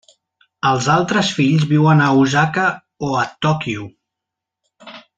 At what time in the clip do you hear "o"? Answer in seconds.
3.09-3.13